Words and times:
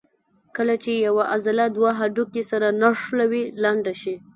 کله 0.55 0.75
چې 0.83 0.91
یوه 1.07 1.23
عضله 1.35 1.63
دوه 1.77 1.91
هډوکي 1.99 2.43
سره 2.51 2.67
نښلوي 2.81 3.43
لنډه 3.63 3.93
شي. 4.01 4.15